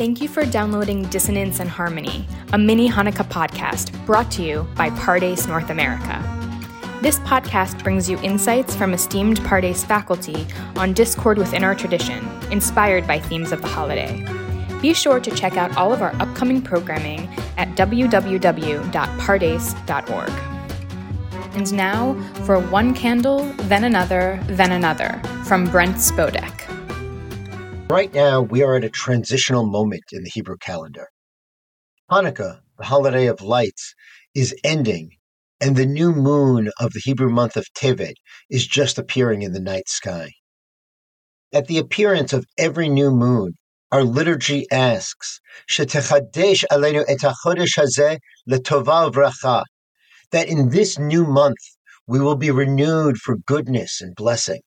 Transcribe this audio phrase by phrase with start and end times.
[0.00, 4.88] Thank you for downloading Dissonance and Harmony, a mini Hanukkah podcast brought to you by
[4.88, 6.24] Pardes North America.
[7.02, 13.06] This podcast brings you insights from esteemed Pardes faculty on discord within our tradition, inspired
[13.06, 14.26] by themes of the holiday.
[14.80, 18.90] Be sure to check out all of our upcoming programming at www.pardes.org.
[21.54, 22.14] And now
[22.46, 26.59] for One Candle, Then Another, Then Another from Brent Spodek.
[27.90, 31.08] Right now, we are at a transitional moment in the Hebrew calendar.
[32.08, 33.94] Hanukkah, the holiday of lights,
[34.32, 35.10] is ending,
[35.60, 38.14] and the new moon of the Hebrew month of Tevet
[38.48, 40.30] is just appearing in the night sky.
[41.52, 43.54] At the appearance of every new moon,
[43.90, 49.64] our liturgy asks, "Shetechadesh aleinu et hazeh letova v'racha,"
[50.30, 51.58] that in this new month
[52.06, 54.60] we will be renewed for goodness and blessing.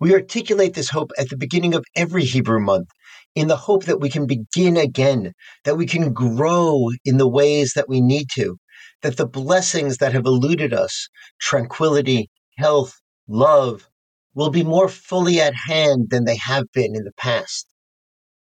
[0.00, 2.88] We articulate this hope at the beginning of every Hebrew month
[3.34, 5.32] in the hope that we can begin again,
[5.64, 8.56] that we can grow in the ways that we need to,
[9.02, 11.08] that the blessings that have eluded us,
[11.40, 12.94] tranquility, health,
[13.26, 13.88] love,
[14.34, 17.66] will be more fully at hand than they have been in the past.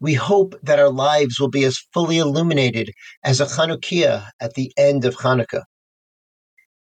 [0.00, 2.90] We hope that our lives will be as fully illuminated
[3.24, 5.64] as a Chanukiah at the end of Hanukkah.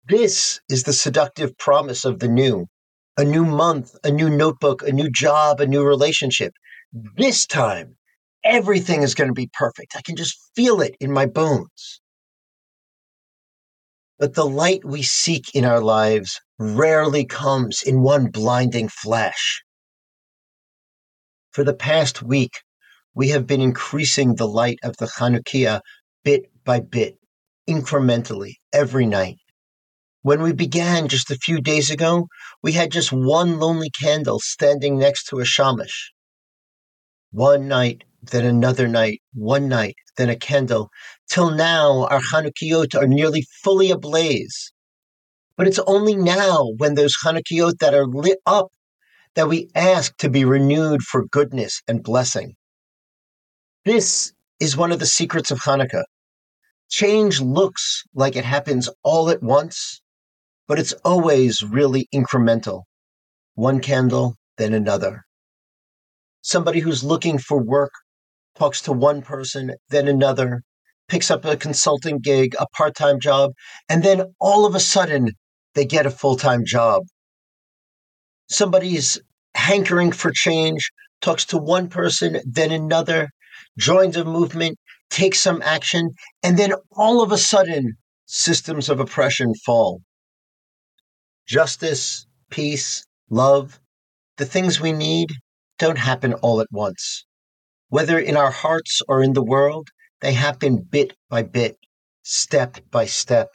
[0.09, 2.67] This is the seductive promise of the new,
[3.16, 6.53] a new month, a new notebook, a new job, a new relationship.
[7.17, 7.97] This time,
[8.44, 9.97] everything is going to be perfect.
[9.97, 12.00] I can just feel it in my bones.
[14.19, 19.62] But the light we seek in our lives rarely comes in one blinding flash.
[21.52, 22.52] For the past week,
[23.14, 25.80] we have been increasing the light of the Chanukiah
[26.22, 27.19] bit by bit,
[27.69, 29.39] incrementally, every night.
[30.23, 32.29] When we began just a few days ago,
[32.63, 36.13] we had just one lonely candle standing next to a shamash.
[37.31, 40.91] One night, then another night, one night, then a candle,
[41.31, 44.73] till now our Chanukiot are nearly fully ablaze.
[45.57, 48.69] But it's only now, when those Chanukiot that are lit up,
[49.36, 52.57] that we ask to be renewed for goodness and blessing.
[53.86, 56.05] This is one of the secrets of Hanukkah.
[56.91, 60.03] Change looks like it happens all at once,
[60.70, 62.85] but it's always really incremental.
[63.57, 65.25] One candle, then another.
[66.42, 67.91] Somebody who's looking for work
[68.57, 70.63] talks to one person, then another,
[71.09, 73.51] picks up a consulting gig, a part time job,
[73.89, 75.33] and then all of a sudden
[75.75, 77.03] they get a full time job.
[78.48, 79.19] Somebody's
[79.57, 83.30] hankering for change, talks to one person, then another,
[83.77, 84.79] joins a movement,
[85.11, 86.11] takes some action,
[86.45, 87.95] and then all of a sudden
[88.27, 90.01] systems of oppression fall
[91.50, 93.80] justice, peace, love,
[94.36, 95.33] the things we need
[95.80, 97.27] don't happen all at once.
[97.88, 99.88] Whether in our hearts or in the world,
[100.20, 101.77] they happen bit by bit,
[102.22, 103.48] step by step.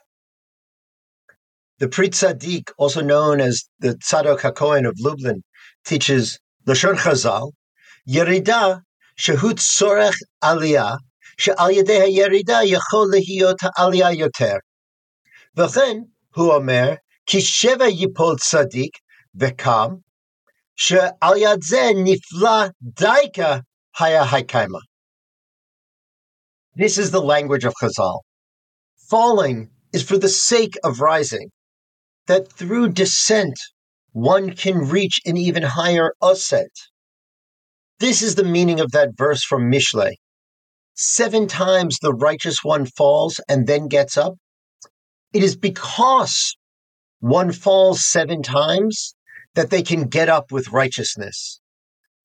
[1.79, 5.41] The Pri Tzadik, also known as the Tzadok HaKohen of Lublin,
[5.85, 7.53] teaches Lashon Chazal,
[8.09, 8.81] Yerida
[9.17, 10.97] shehut sorech aliyah,
[11.37, 14.59] she'al yedei yerida yechol lehiyot ha'aliyah yoter.
[15.55, 18.96] V'chen, hu omer, כי שבע ייפול צדיק
[19.40, 19.88] וקם,
[20.76, 23.58] שעל יד זה נפלא דייקה
[23.98, 24.78] היה הקיימה.
[26.76, 28.20] This is the language of Chazal.
[29.10, 31.50] Falling is for the sake of rising,
[32.26, 33.58] that through descent
[34.12, 36.72] one can reach an even higher ascent.
[37.98, 40.12] This is the meaning of that verse from Mishle.
[40.94, 44.34] Seven times the righteous one falls and then gets up.
[45.32, 46.56] It is because
[47.25, 49.15] one falls seven times,
[49.55, 51.59] that they can get up with righteousness.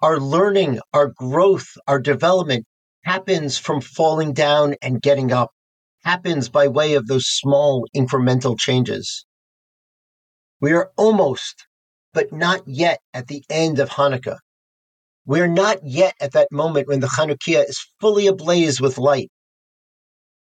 [0.03, 2.67] Our learning, our growth, our development
[3.07, 5.53] happens from falling down and getting up,
[6.05, 9.25] happens by way of those small incremental changes.
[10.61, 11.67] We are almost,
[12.13, 14.37] but not yet at the end of Hanukkah.
[15.25, 19.31] We are not yet at that moment when the Chanukiah is fully ablaze with light.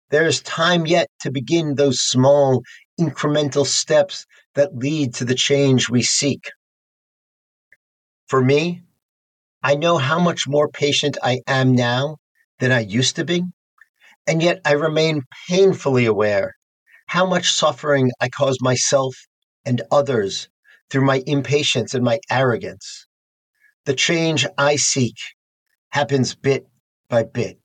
[0.08, 2.62] There is time yet to begin those small
[2.98, 4.24] incremental steps
[4.56, 6.50] that lead to the change we seek.
[8.26, 8.82] For me,
[9.62, 12.16] I know how much more patient I am now
[12.58, 13.42] than I used to be,
[14.26, 16.54] and yet I remain painfully aware
[17.06, 19.14] how much suffering I cause myself
[19.64, 20.48] and others
[20.90, 23.06] through my impatience and my arrogance.
[23.84, 25.16] The change I seek
[25.90, 26.66] happens bit
[27.08, 27.58] by bit,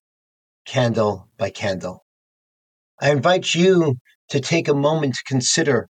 [0.65, 2.05] candle by candle.
[2.99, 3.95] I invite you
[4.29, 5.89] to take a moment to consider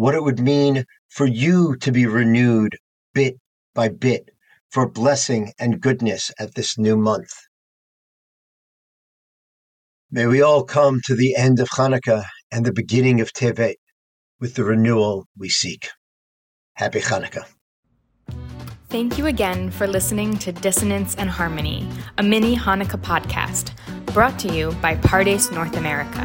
[0.00, 2.74] what it would mean for you to be renewed
[3.12, 3.36] bit
[3.74, 4.30] by bit
[4.70, 7.34] for blessing and goodness at this new month.
[10.10, 13.74] May we all come to the end of Hanukkah and the beginning of Tevet
[14.40, 15.90] with the renewal we seek.
[16.76, 17.44] Happy Hanukkah.
[18.88, 21.86] Thank you again for listening to Dissonance and Harmony,
[22.16, 23.72] a mini Hanukkah podcast
[24.14, 26.24] brought to you by Pardes North America.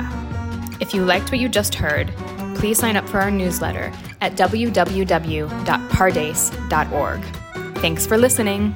[0.80, 2.13] If you liked what you just heard,
[2.65, 7.21] please sign up for our newsletter at www.pardes.org.
[7.77, 8.75] Thanks for listening.